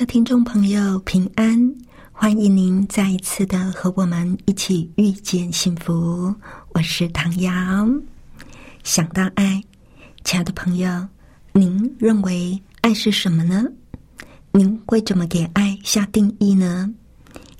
[0.00, 1.74] 的听众朋友，平安！
[2.10, 6.34] 欢迎您再一次的和我们一起遇见幸福。
[6.70, 7.50] 我是唐瑶。
[8.82, 9.62] 想到爱，
[10.24, 11.06] 亲爱的朋友，
[11.52, 13.62] 您认为爱是什么呢？
[14.52, 16.90] 您会怎么给爱下定义呢？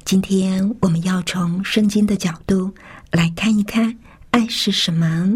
[0.06, 2.72] 今天我们要从圣经的角度
[3.10, 3.94] 来看一看
[4.30, 5.30] 爱是什么。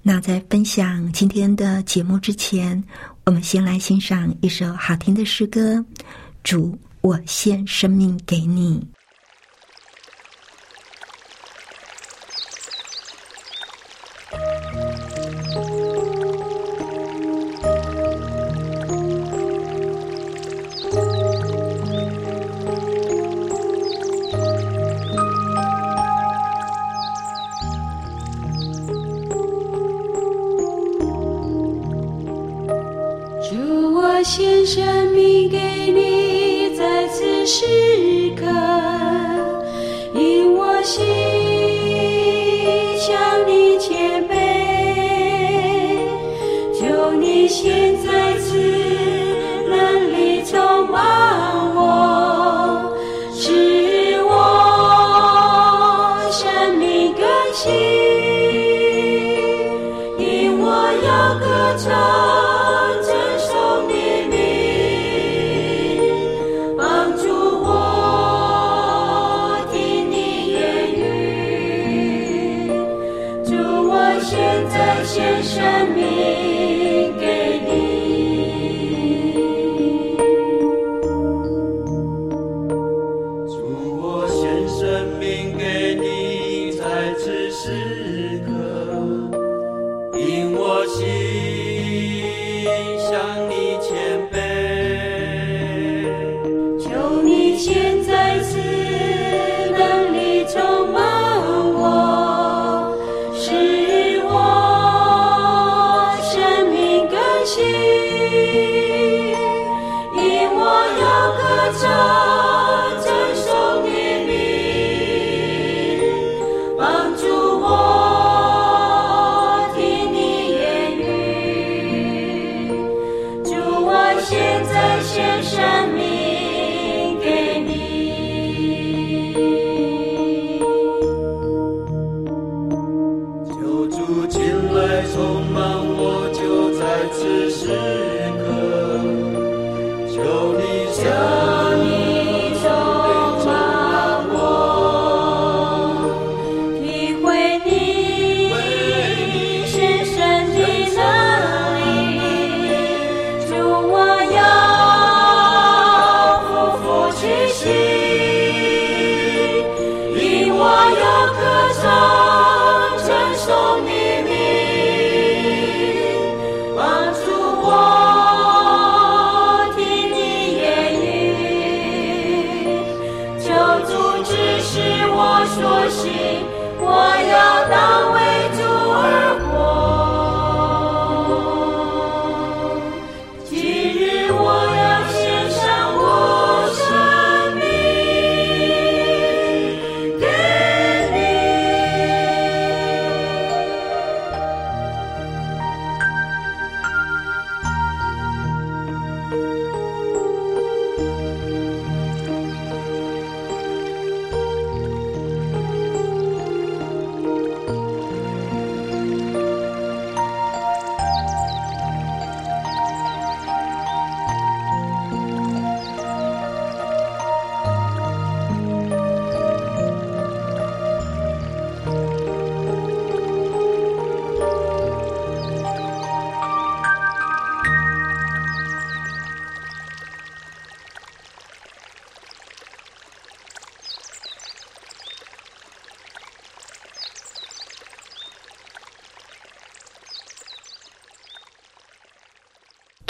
[0.00, 2.82] 那在分享今天的节目之前，
[3.26, 5.82] 我们先来欣赏一首好听的诗歌。
[6.42, 8.86] 主，我献生命给你。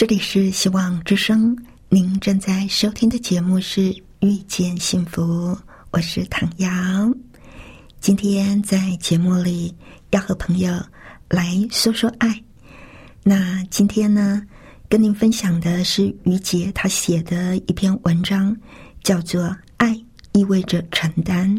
[0.04, 1.56] 这里是希望之声，
[1.88, 3.80] 您正在收听的节目是
[4.20, 5.22] 《遇见幸福》，
[5.92, 6.68] 我是唐瑶。
[8.00, 9.74] 今天在节目里
[10.10, 10.78] 要和朋友
[11.30, 12.38] 来说说爱。
[13.22, 14.42] 那今天呢，
[14.90, 18.54] 跟您分享的是于杰他写的一篇文章，
[19.02, 19.42] 叫做
[19.78, 19.98] 《爱
[20.32, 21.50] 意味着承担》。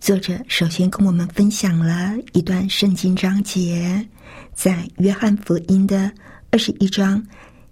[0.00, 4.04] 作者首先跟我们分享了一段圣经章节，
[4.52, 6.10] 在约翰福音的
[6.50, 7.24] 二十一章。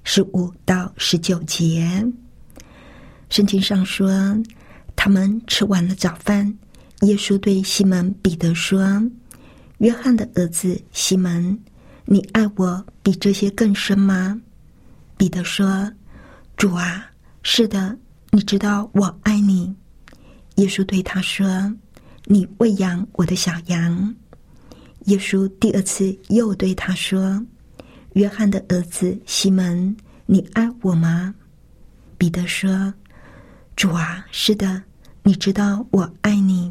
[0.02, 2.04] 十五到十九节，
[3.28, 4.10] 圣经上说，
[4.96, 6.52] 他们吃完了早饭，
[7.02, 9.02] 耶稣对西门彼得说
[9.78, 11.58] ：“约翰的儿子西门，
[12.06, 14.40] 你爱我比这些更深吗？”
[15.16, 15.90] 彼得说
[16.56, 17.10] ：“主啊，
[17.42, 17.96] 是的，
[18.30, 19.72] 你知道我爱你。”
[20.56, 21.46] 耶稣对他说
[22.24, 24.14] ：“你喂养我的小羊。”
[25.06, 27.40] 耶稣第二次又对他说。
[28.20, 29.96] 约翰的儿子西门，
[30.26, 31.34] 你爱我吗？
[32.18, 32.92] 彼得说
[33.74, 34.82] ：“主啊，是的，
[35.22, 36.70] 你知道我爱你。”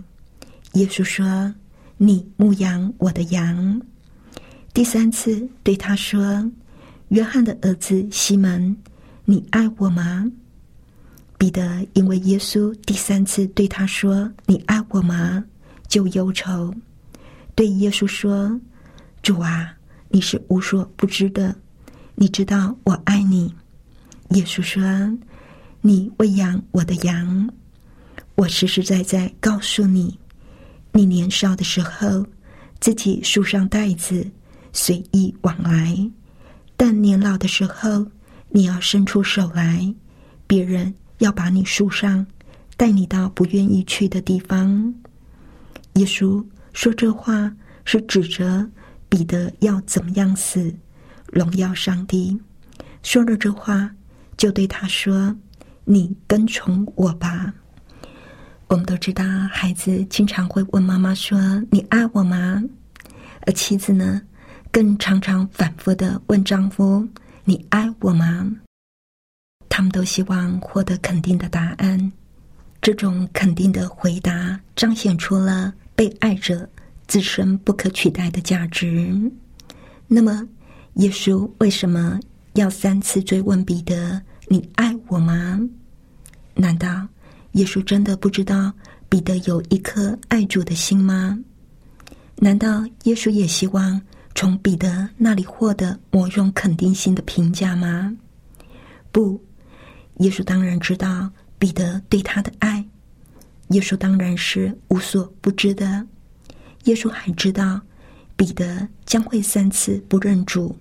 [0.74, 1.51] 耶稣说
[1.98, 3.81] ：“你牧养我的羊。”
[4.75, 6.48] 第三次对他说
[7.10, 8.78] ：“约翰的儿子西门，
[9.25, 10.31] 你爱我吗？”
[11.40, 15.44] 彼得因为耶稣第三次对他说：“你爱我吗？”
[15.90, 16.72] 就忧愁，
[17.56, 18.62] 对耶稣说
[19.24, 19.74] ：“主啊。”
[20.10, 21.56] 你是无所不知的，
[22.16, 23.54] 你知道我爱你。
[24.32, 24.82] 耶稣说
[25.82, 27.50] ：“你喂养我的羊。”
[28.36, 30.18] 我实实在在告诉你，
[30.94, 32.26] 你年少的时候
[32.80, 34.26] 自己束上带子，
[34.74, 36.10] 随意往来；
[36.76, 38.06] 但年老的时候，
[38.50, 39.94] 你要伸出手来，
[40.48, 42.26] 别人要把你束上，
[42.78, 44.94] 带你到不愿意去的地方。
[45.94, 47.56] 耶稣说这话
[47.86, 48.68] 是指着。
[49.10, 50.74] 彼得要怎么样死？
[51.34, 52.40] 荣耀上帝。
[53.02, 53.90] 说了这话，
[54.38, 55.36] 就对他说
[55.84, 57.54] ：“你跟从我吧。”
[58.68, 61.40] 我们都知道，孩子经常会问妈妈说
[61.72, 62.64] ：“你爱我吗？”
[63.48, 64.22] 而妻子呢，
[64.72, 67.08] 更常常反复的问丈夫
[67.46, 68.52] ：“你爱我吗？”
[69.70, 72.12] 他们都希望获得肯定的答案。
[72.82, 76.70] 这种肯定的回答，彰显出了被爱者。
[77.10, 79.20] 自身不可取代的价值。
[80.08, 80.48] 那么，
[80.94, 82.20] 耶稣为什么
[82.54, 85.60] 要三次追问彼得：“你爱我吗？”
[86.54, 87.08] 难道
[87.54, 88.72] 耶稣真的不知道
[89.10, 91.38] 彼得有一颗爱主的心吗？
[92.36, 94.00] 难道耶稣也希望
[94.36, 98.16] 从彼得那里获得某种肯定性的评价吗？
[99.12, 99.44] 不，
[100.18, 102.86] 耶稣当然知道彼得对他的爱。
[103.70, 106.06] 耶稣当然是无所不知的。
[106.86, 107.80] 耶稣还知道
[108.36, 110.78] 彼得将会三次不认主，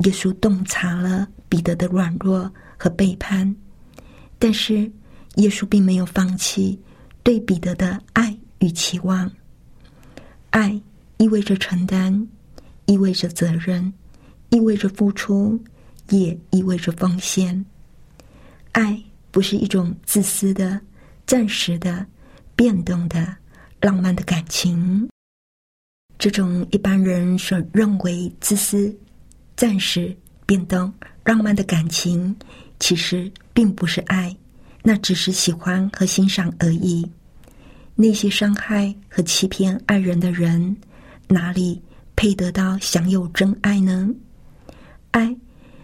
[0.00, 3.54] 耶稣洞察了彼得的软弱和背叛，
[4.38, 4.90] 但是
[5.36, 6.78] 耶稣并没有放弃
[7.22, 9.30] 对彼得的爱与期望。
[10.50, 10.80] 爱
[11.18, 12.26] 意味着承担，
[12.86, 13.92] 意味着责任，
[14.50, 15.58] 意味着付出，
[16.10, 17.64] 也意味着奉献。
[18.72, 20.80] 爱不是一种自私的、
[21.26, 22.04] 暂时的、
[22.56, 23.36] 变动的、
[23.80, 25.08] 浪漫的感情。
[26.22, 28.96] 这种一般人所认为自私、
[29.56, 30.16] 暂时
[30.46, 32.32] 变动、浪漫的感情，
[32.78, 34.32] 其实并不是爱，
[34.84, 37.04] 那只是喜欢和欣赏而已。
[37.96, 40.76] 那些伤害和欺骗爱人的人，
[41.26, 41.82] 哪里
[42.14, 44.08] 配得到享有真爱呢？
[45.10, 45.36] 爱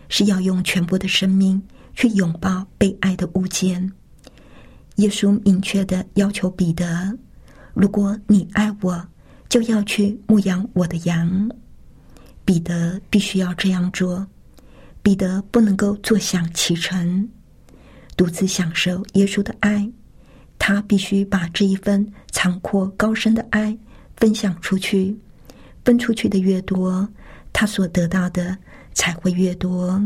[0.08, 1.60] 是要用全部的生命
[1.94, 3.92] 去拥抱被爱的物件。
[4.98, 7.18] 耶稣明确的要求彼得
[7.74, 9.04] ：“如果你爱我。”
[9.48, 11.50] 就要去牧养我的羊，
[12.44, 14.26] 彼得必须要这样做。
[15.02, 17.26] 彼得不能够坐享其成，
[18.16, 19.90] 独自享受耶稣的爱。
[20.58, 23.76] 他必须把这一份长阔高深的爱
[24.16, 25.16] 分享出去，
[25.84, 27.08] 分出去的越多，
[27.52, 28.58] 他所得到的
[28.92, 30.02] 才会越多。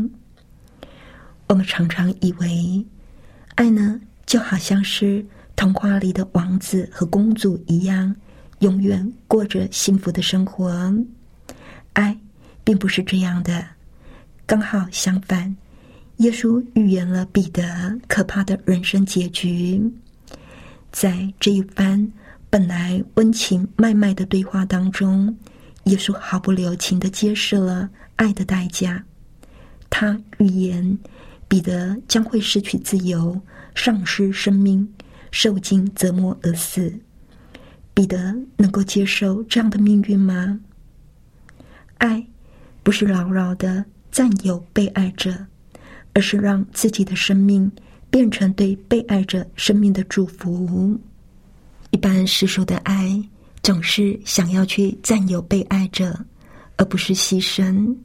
[1.47, 2.85] 我们常常以为，
[3.55, 8.15] 爱呢就好像是童话里的王子和公主一样。
[8.63, 10.73] 永远过着幸福的生活，
[11.91, 12.17] 爱
[12.63, 13.65] 并不是这样的。
[14.45, 15.53] 刚好相反，
[16.17, 19.81] 耶稣预言了彼得可怕的人生结局。
[20.93, 22.09] 在这一番
[22.49, 25.37] 本来温情脉脉的对话当中，
[25.83, 29.03] 耶稣毫不留情的揭示了爱的代价。
[29.89, 30.97] 他预言
[31.49, 33.37] 彼得将会失去自由，
[33.75, 34.87] 丧失生命，
[35.31, 36.97] 受尽折磨而死。
[37.93, 40.59] 彼得能够接受这样的命运吗？
[41.99, 42.25] 爱
[42.81, 45.33] 不是牢牢的占有被爱者，
[46.13, 47.71] 而是让自己的生命
[48.09, 50.99] 变成对被爱者生命的祝福。
[51.91, 53.23] 一般世俗的爱
[53.61, 56.19] 总是想要去占有被爱者，
[56.77, 57.95] 而不是牺牲。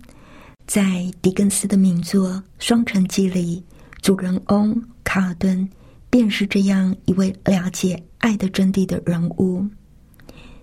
[0.66, 3.64] 在狄更斯的名作《双城记》里，
[4.02, 5.68] 主人翁卡尔顿
[6.10, 9.66] 便是这样一位了解爱的真谛的人物。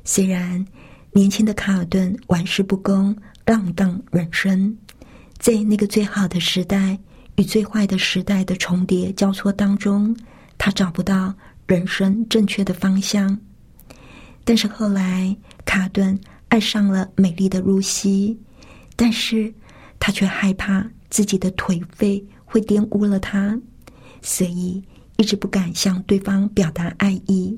[0.03, 0.63] 虽然
[1.11, 4.75] 年轻的卡尔顿玩世不恭、浪荡人生，
[5.37, 6.97] 在那个最好的时代
[7.37, 10.15] 与最坏的时代的重叠交错当中，
[10.57, 11.33] 他找不到
[11.67, 13.37] 人生正确的方向。
[14.43, 15.35] 但是后来，
[15.65, 18.39] 卡尔顿爱上了美丽的露西，
[18.95, 19.51] 但是
[19.99, 23.59] 他却害怕自己的颓废会玷污了他，
[24.21, 24.83] 所以
[25.17, 27.57] 一直不敢向对方表达爱意。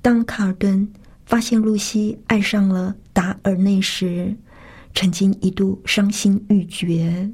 [0.00, 0.88] 当卡尔顿。
[1.26, 4.32] 发现露西爱上了达尔内时，
[4.94, 7.28] 曾经一度伤心欲绝。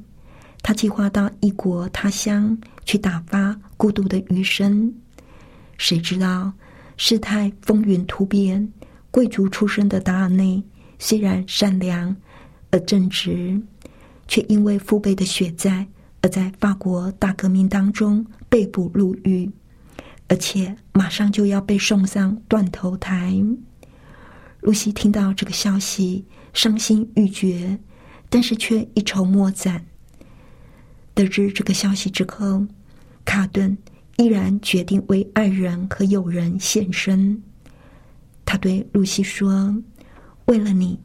[0.63, 4.91] 他计划到异国他乡去打发孤独的余生。
[5.77, 6.51] 谁知道
[6.97, 8.67] 事态风云突变，
[9.11, 10.63] 贵族出身的达尔内
[10.97, 12.15] 虽然善良
[12.71, 13.61] 而正直，
[14.27, 15.87] 却因为父辈的血债
[16.23, 19.47] 而在法国大革命当中被捕入狱，
[20.29, 23.35] 而且马上就要被送上断头台。
[24.61, 27.77] 露西听到这个消息，伤心欲绝，
[28.29, 29.85] 但是却一筹莫展。
[31.13, 32.65] 得知这个消息之后，
[33.25, 33.77] 卡顿
[34.15, 37.43] 依然决定为爱人和友人献身。
[38.45, 39.75] 他对露西说
[40.45, 40.97] ：“为了你，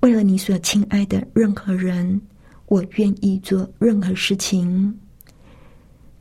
[0.00, 2.18] 为了你所亲爱的任何人，
[2.70, 4.98] 我愿意做任何事情。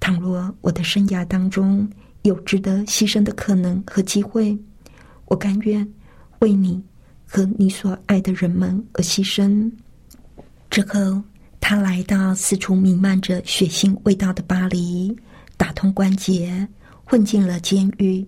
[0.01, 1.89] 倘若我的生涯当中
[2.23, 4.57] 有值得牺牲的可能和机会，
[5.27, 5.87] 我甘愿。”
[6.39, 6.81] 为你
[7.25, 9.69] 和你所爱的人们而牺牲。
[10.69, 11.21] 之后，
[11.59, 15.13] 他来到四处弥漫着血腥味道的巴黎，
[15.57, 16.65] 打通关节，
[17.03, 18.25] 混进了监狱，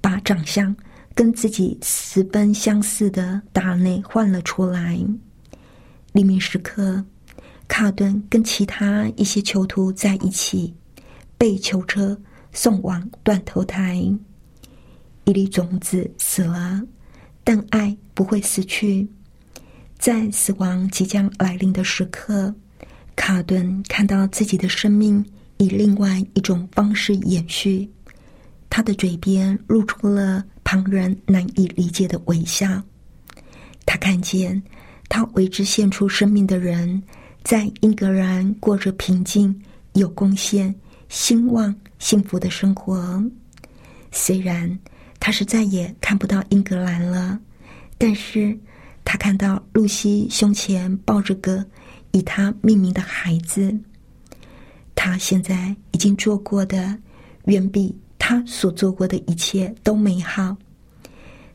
[0.00, 0.74] 把长相
[1.14, 4.98] 跟自己十分相似的达内换了出来。
[6.12, 7.04] 黎明时刻，
[7.68, 10.74] 卡顿跟其他一些囚徒在一起，
[11.38, 12.20] 被囚车
[12.52, 13.96] 送往断头台。
[15.24, 16.82] 一粒种子死了。
[17.44, 19.04] 但爱不会死去，
[19.98, 22.54] 在死亡即将来临的时刻，
[23.16, 25.24] 卡尔顿看到自己的生命
[25.56, 27.90] 以另外一种方式延续。
[28.70, 32.80] 他的嘴边露出了旁人难以理解的微笑。
[33.84, 34.62] 他看见
[35.08, 37.02] 他为之献出生命的人，
[37.44, 39.54] 在英格兰过着平静、
[39.94, 40.74] 有贡献、
[41.08, 43.22] 兴旺、幸福的生活。
[44.10, 44.78] 虽然。
[45.24, 47.38] 他是再也看不到英格兰了，
[47.96, 48.58] 但是
[49.04, 51.64] 他看到露西胸前抱着个
[52.10, 53.72] 以他命名的孩子。
[54.96, 56.98] 他现在已经做过的，
[57.44, 60.56] 远比他所做过的一切都美好。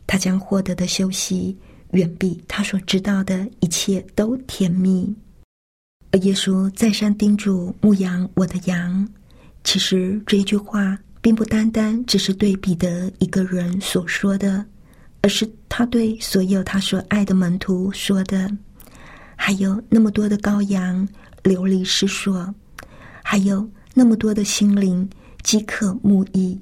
[0.07, 1.53] 他将获得的休息，
[1.91, 5.13] 远比他所知道的一切都甜蜜。
[6.11, 9.07] 而耶稣再三叮嘱牧羊我的羊，
[9.63, 10.97] 其实这一句话。
[11.19, 14.63] 并不单单只是对彼得一个人所说的，
[15.21, 18.49] 而是他对所有他所爱的门徒说的。
[19.35, 21.05] 还有那么多的羔羊
[21.43, 22.53] 流离失所，
[23.23, 25.09] 还有那么多的心灵
[25.43, 26.57] 饥渴慕义，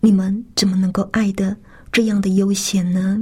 [0.00, 1.56] 你们怎么能够爱的
[1.90, 3.18] 这样的悠闲呢？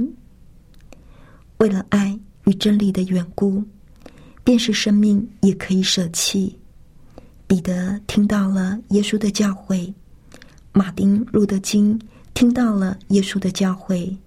[1.59, 3.63] 为了爱与真理的缘故，
[4.43, 6.57] 便是生命也可以舍弃。
[7.47, 9.93] 彼得听到了耶稣的教诲。
[10.71, 11.99] 马丁路德金
[12.33, 14.17] 听到了耶稣的教诲，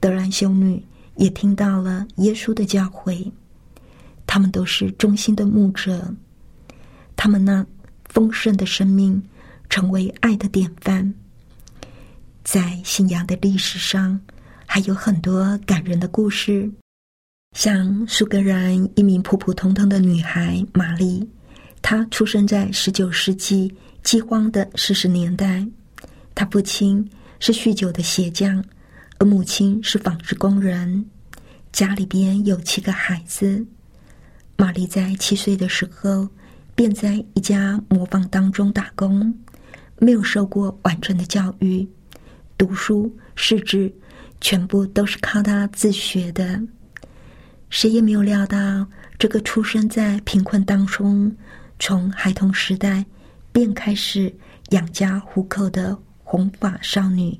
[0.00, 0.82] 德兰修女
[1.16, 3.30] 也听到了耶稣的教诲。
[4.26, 6.12] 他们都是忠心的牧者，
[7.14, 7.64] 他们那
[8.08, 9.22] 丰盛的生命
[9.68, 11.12] 成为爱的典范。
[12.42, 14.18] 在信仰的历史上，
[14.64, 16.70] 还有很多感人的故事，
[17.54, 21.26] 像苏格兰一名普普通通的女孩玛丽，
[21.80, 23.72] 她出生在十九世纪。
[24.02, 25.66] 饥荒的四十年代，
[26.34, 27.08] 她父亲
[27.40, 28.62] 是酗酒的鞋匠，
[29.18, 31.06] 而母亲是纺织工人，
[31.72, 33.64] 家里边有七个孩子。
[34.58, 36.28] 玛丽在七岁的时候，
[36.74, 39.34] 便在一家磨坊当中打工，
[39.98, 41.88] 没有受过完整的教育，
[42.58, 43.90] 读书识字
[44.38, 46.60] 全部都是靠她自学的。
[47.74, 48.86] 谁也没有料到，
[49.18, 51.36] 这个出生在贫困当中，
[51.80, 53.04] 从孩童时代。
[53.50, 54.32] 便开始
[54.70, 57.36] 养家糊口的红发少女，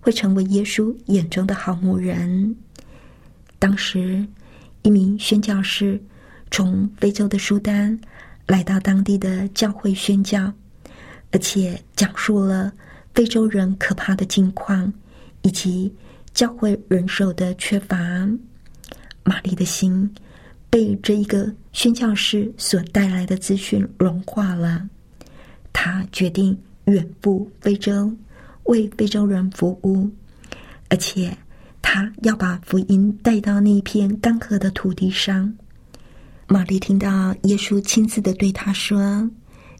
[0.00, 2.56] 会成为耶稣眼中的好牧人。
[3.58, 4.26] 当时，
[4.80, 6.02] 一名宣教士
[6.50, 7.98] 从非洲的苏丹
[8.46, 10.50] 来到当地的教会宣教，
[11.30, 12.72] 而且讲述了
[13.14, 14.90] 非洲人可怕的境况
[15.42, 15.94] 以及
[16.32, 17.96] 教会人手的缺乏。
[19.24, 20.08] 玛丽的心
[20.70, 24.88] 被这一个宣教士所带来的资讯融化了，
[25.72, 28.12] 她决定远赴非洲，
[28.64, 30.10] 为非洲人服务，
[30.88, 31.36] 而且
[31.80, 35.52] 她要把福音带到那片干涸的土地上。
[36.46, 39.30] 玛丽听到耶稣亲自的对她说：“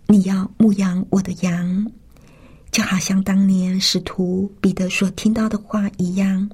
[0.08, 1.92] 你要牧养我的羊。”
[2.72, 6.50] 就好像当年使徒彼得所听到的话一样。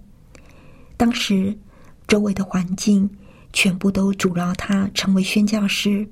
[0.97, 1.57] 当时
[2.11, 3.09] 周围的环境
[3.53, 6.05] 全部都阻挠他成为宣教师，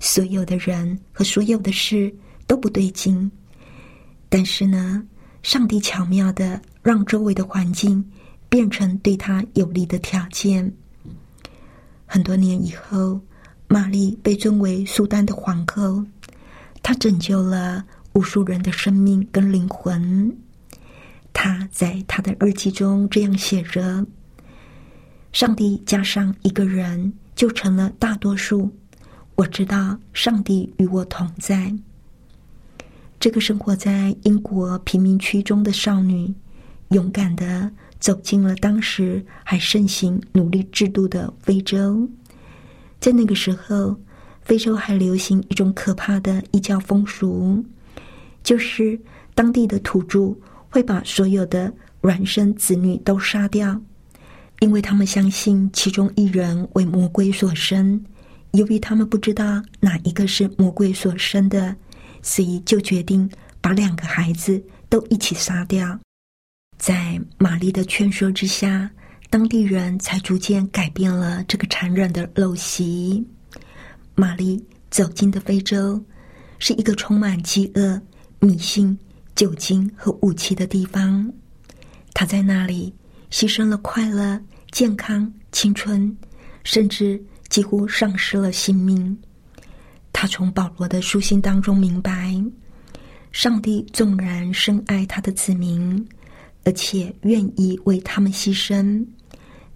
[0.00, 2.12] 所有的人和所有的事
[2.48, 3.30] 都不对劲。
[4.28, 5.00] 但是呢，
[5.44, 8.04] 上帝巧妙的让周围的环境
[8.48, 10.74] 变成对他有利的条件。
[12.06, 13.20] 很多年以后，
[13.68, 16.04] 玛丽被尊为苏丹的皇后，
[16.82, 17.84] 她拯救了
[18.14, 20.36] 无数人的生命跟灵魂。
[21.32, 24.04] 她在她的日记中这样写着
[25.40, 28.70] ：“上帝加上一个人，就成了大多数。
[29.36, 31.74] 我知道上帝与我同在。”
[33.18, 36.34] 这个生活在英国贫民区中的少女，
[36.90, 37.72] 勇敢的。
[37.98, 42.06] 走进了当时还盛行奴隶制度的非洲，
[43.00, 43.96] 在那个时候，
[44.42, 47.64] 非洲还流行一种可怕的异教风俗，
[48.42, 49.00] 就是
[49.34, 50.36] 当地的土著
[50.68, 53.80] 会把所有的孪生子女都杀掉，
[54.60, 58.02] 因为他们相信其中一人为魔鬼所生。
[58.52, 61.74] 由于他们不知道哪一个是魔鬼所生的，
[62.22, 65.98] 所以就决定把两个孩子都一起杀掉。
[66.78, 68.90] 在玛丽的劝说之下，
[69.28, 73.24] 当地人才逐渐改变了这个残忍的陋习。
[74.14, 76.02] 玛丽走进的非洲，
[76.58, 78.00] 是一个充满饥饿、
[78.40, 78.98] 迷信、
[79.36, 81.32] 酒精和武器的地方。
[82.12, 82.92] 她在那里
[83.30, 84.40] 牺牲了快乐、
[84.70, 86.16] 健康、青春，
[86.64, 89.16] 甚至几乎丧失了性命。
[90.12, 92.34] 他从保罗的书信当中明白，
[93.32, 96.06] 上帝纵然深爱他的子民。
[96.62, 99.02] 而且愿意为他们牺牲，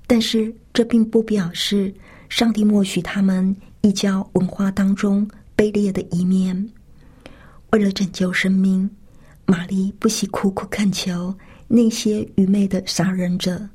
[0.06, 1.92] 但是这并不表示
[2.28, 6.68] 上帝默许他们异教文化当中卑劣的一面。
[7.70, 8.88] 为了拯救生命，
[9.46, 11.34] 玛丽不惜苦苦恳求
[11.68, 13.68] 那些愚昧的杀人者。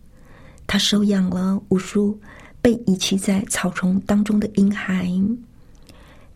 [0.68, 2.20] 他收养了无数
[2.62, 5.12] 被遗弃在草丛当中的婴孩。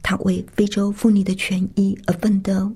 [0.02, 2.72] 他为非洲妇女的权益而奋斗，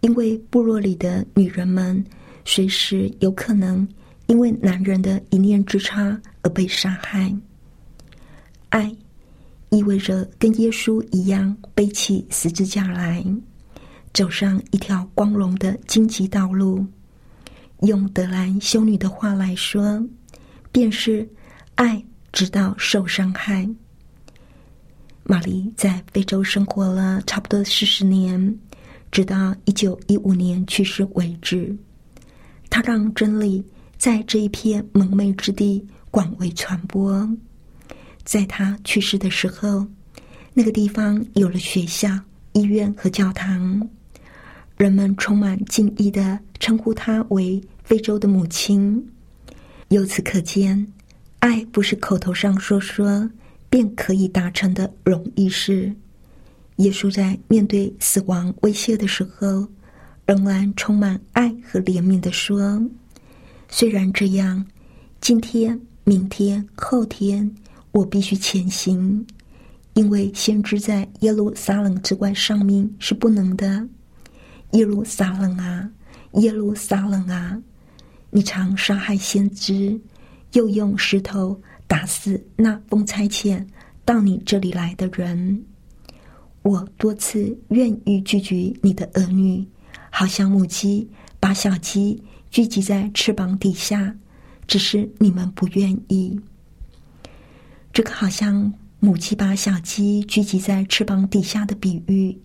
[0.00, 2.04] 因为部落里的女人们。
[2.44, 3.86] 随时有可能
[4.26, 7.30] 因为男人的一念之差而被杀害。
[8.70, 8.90] 爱
[9.68, 13.22] 意味着跟耶稣一样背起十字架来，
[14.14, 16.86] 走上一条光荣的荆棘道路。
[17.82, 20.02] 用德兰修女的话来说，
[20.72, 21.28] 便是
[21.76, 23.68] 爱直到受伤害。
[25.22, 28.58] 玛丽在非洲生活了差不多四十年，
[29.10, 31.76] 直到一九一五年去世为止。
[32.70, 33.64] 她让真理
[33.96, 37.28] 在这一片蒙昧之地广为传播。
[38.24, 39.86] 在他去世的时候，
[40.52, 42.08] 那个地方有了学校、
[42.52, 43.88] 医院和教堂，
[44.78, 49.06] 人们充满敬意的称呼他为非洲的母亲。
[49.88, 50.90] 由此可见，
[51.40, 53.30] 爱不是口头上说说
[53.68, 55.92] 便可以达成的容易事。
[56.76, 59.68] 耶稣在面对死亡威胁的时候。
[60.28, 62.86] 仍然充满爱和怜悯的说
[63.70, 64.62] ：“虽然这样，
[65.22, 67.50] 今天、明天、后天，
[67.92, 69.26] 我必须前行，
[69.94, 73.88] 因为先知在耶路撒冷之外上命是不能的。
[74.72, 75.90] 耶路撒冷啊，
[76.34, 77.60] 耶路撒冷啊，
[78.30, 80.00] 你常杀害先知，
[80.52, 83.66] 又用石头打死那封差遣
[84.04, 85.64] 到你这里来的人。
[86.62, 89.66] 我多次愿意拒绝你的儿女。”
[90.10, 94.16] 好像母鸡把小鸡聚集在翅膀底下，
[94.66, 96.40] 只是你们不愿意。
[97.92, 102.36] 这个好像母鸡把小鸡聚集在翅膀底下的比喻，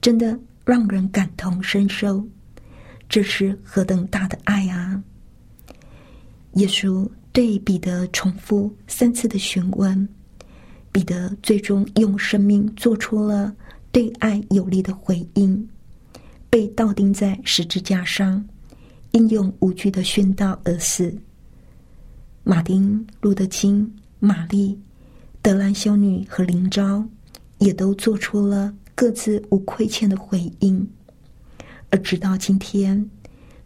[0.00, 2.24] 真的让人感同身受。
[3.08, 5.02] 这是何等大的爱啊！
[6.54, 10.08] 耶稣对彼得重复三次的询问，
[10.90, 13.54] 彼得最终用生命做出了
[13.90, 15.68] 对爱有力的回应。
[16.48, 18.42] 被倒钉在十字架上，
[19.12, 21.14] 英勇无惧的殉道而死。
[22.44, 24.78] 马丁、路德金、玛丽、
[25.40, 27.06] 德兰修女和林昭，
[27.58, 30.88] 也都做出了各自无亏欠的回应，
[31.90, 33.10] 而直到今天，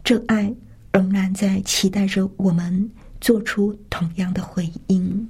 [0.03, 0.55] 这爱
[0.93, 5.29] 仍然在期待着我们做出同样的回应。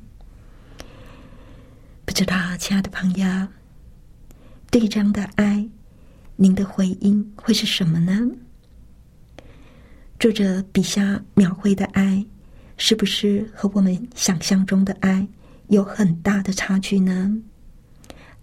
[2.05, 3.27] 不知道，亲爱的朋友，
[4.71, 5.69] 对这样的爱，
[6.37, 8.31] 您的回应会是什么呢？
[10.19, 12.25] 作者笔下描绘的爱，
[12.77, 15.27] 是不是和我们想象中的爱
[15.69, 17.43] 有很大的差距呢？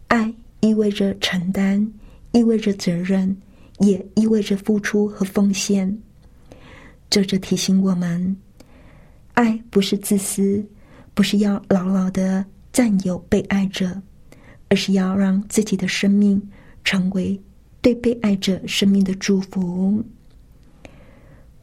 [0.07, 0.33] 爱
[0.63, 1.86] 意味着承担，
[2.32, 3.36] 意味着责任，
[3.80, 5.93] 也意味着付出和奉献。
[7.10, 8.34] 作者提醒我们：
[9.34, 10.65] 爱不是自私，
[11.13, 14.02] 不是要牢牢的占有被爱者，
[14.69, 16.41] 而是要让自己的生命
[16.86, 17.38] 成为
[17.82, 20.02] 对被爱者生命的祝福。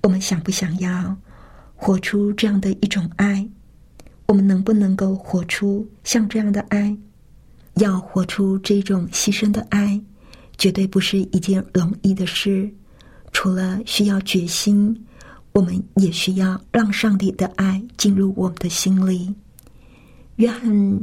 [0.02, 1.16] 我们想不想要
[1.74, 3.48] 活出这样的一种爱？
[4.26, 6.94] 我们能不能够活出像这样的爱？
[7.74, 10.00] 要活出这种牺牲的爱，
[10.58, 12.70] 绝对不是一件容易的事。
[13.32, 15.06] 除了需要决心，
[15.52, 19.32] 我们也需要让上帝的爱进入我们的心里。
[20.36, 21.00] 约翰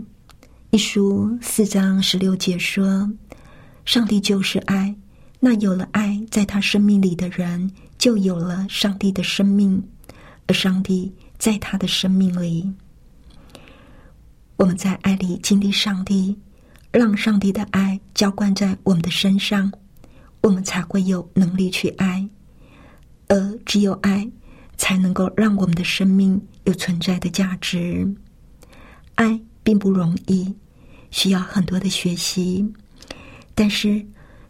[0.72, 3.10] 一书四章十六节说
[3.86, 4.94] ：“上帝就是爱，
[5.40, 9.82] 那有了爱在他生命里的人，就有了上帝的生命，
[10.48, 12.70] 而上帝在他的生命里。
[14.58, 16.38] 我们在爱里经历上帝。”
[16.92, 19.72] 让上帝的爱浇灌在我们的身上，
[20.42, 22.28] 我们才会有能力去爱。
[23.28, 24.28] 而只有爱，
[24.78, 28.08] 才能够让我们的生命有存在的价值。
[29.16, 30.52] 爱并不容易，
[31.12, 32.66] 需要很多的学习。
[33.54, 34.04] 但是，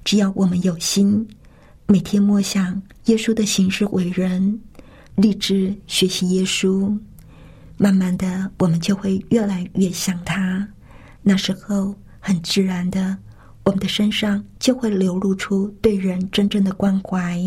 [0.06, 1.28] 只要我们有心，
[1.88, 4.62] 每天默想耶稣的行事为人，
[5.16, 6.98] 立志学习耶稣，
[7.78, 10.66] 慢慢的，我们就会越来越像他。
[11.24, 11.94] 那时候。
[12.28, 13.18] 很自然的，
[13.64, 17.40] 我们的身上就会流露出对人真正的关怀，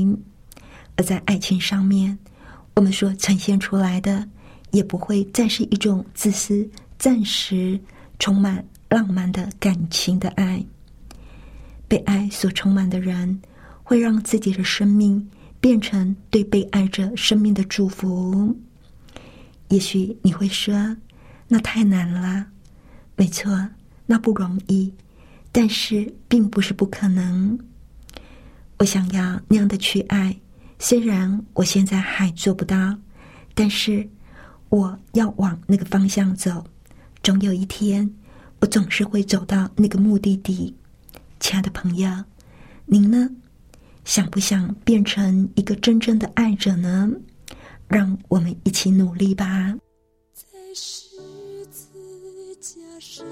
[0.97, 2.19] 而在爱情上面，
[2.75, 4.27] 我们所呈现出来的
[4.71, 6.67] 也不会再是一种自私、
[6.99, 7.79] 暂时、
[8.19, 10.65] 充满浪漫的感情的爱。
[11.87, 13.39] 被爱所充满的人，
[13.83, 15.29] 会让自己的生命
[15.61, 18.57] 变成对被爱者生命的祝福。
[19.69, 20.97] 也许你会说，
[21.49, 22.47] 那太难了。
[23.15, 23.69] 没错。
[24.11, 24.93] 那不容易，
[25.53, 27.57] 但是并不是不可能。
[28.79, 30.37] 我想要那样的去爱，
[30.81, 32.99] 虽然我现在还做不到，
[33.55, 34.05] 但是
[34.69, 36.65] 我要往那个方向走。
[37.23, 38.13] 总有一天，
[38.59, 40.75] 我总是会走到那个目的地。
[41.39, 42.11] 亲爱的朋友，
[42.87, 43.31] 您呢？
[44.05, 47.09] 想不想变成一个真正的爱者呢？
[47.87, 49.73] 让我们一起努力吧。
[50.35, 51.15] 在十
[51.71, 51.87] 字
[52.61, 53.25] 架上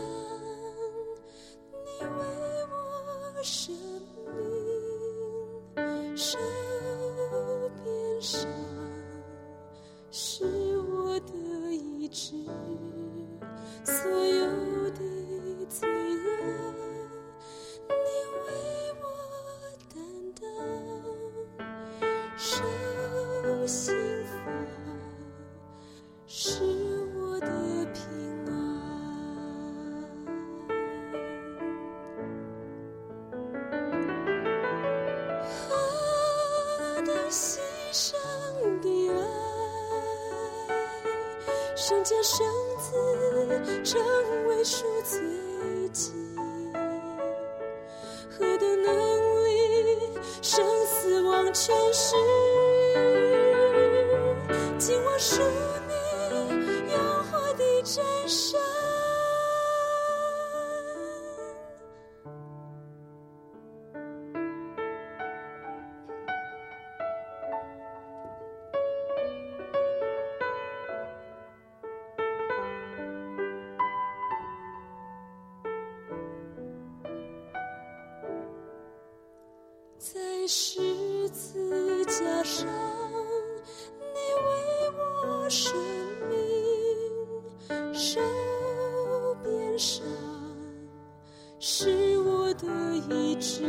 [3.51, 3.75] 生
[4.27, 6.39] 命手
[7.83, 8.47] 边上，
[10.11, 10.45] 是
[10.81, 11.33] 我的
[11.73, 12.35] 意志，
[13.85, 15.01] 所有的
[15.67, 16.27] 罪恶，
[17.89, 17.95] 你
[18.45, 18.47] 为
[19.01, 19.03] 我
[19.95, 19.97] 担
[20.39, 20.43] 当，
[22.37, 22.47] 受
[23.67, 24.37] 心房
[26.27, 26.68] 是。
[41.89, 42.47] 圣洁圣
[42.77, 43.99] 子成
[44.47, 45.19] 为赎罪
[45.91, 46.13] 祭，
[48.29, 52.15] 何等能力，生死忘全失，
[79.99, 82.69] 在十字架上，
[83.99, 84.93] 你为
[85.27, 85.75] 我生
[86.31, 86.39] 命
[87.93, 88.21] 受
[89.43, 90.07] 鞭伤，
[91.59, 92.67] 是我的
[93.11, 93.65] 意志，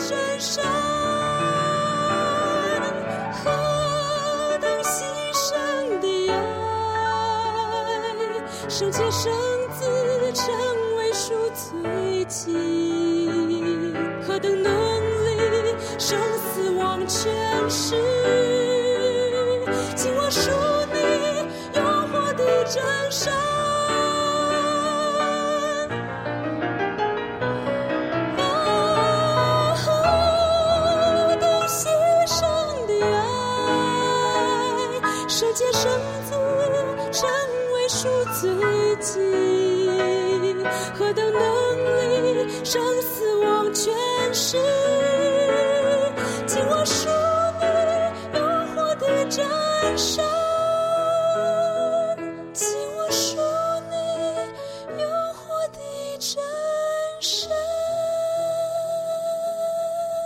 [0.00, 0.64] 深深，
[3.44, 6.36] 何等牺牲的爱，
[8.68, 9.30] 圣洁圣